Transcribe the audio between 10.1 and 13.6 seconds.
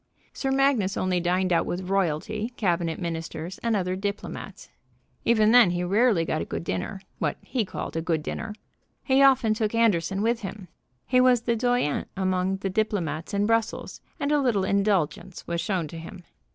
with him. He was the doyen among the diplomats in